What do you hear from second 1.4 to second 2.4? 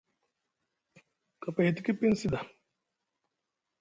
Kapay e tiki piŋ sda.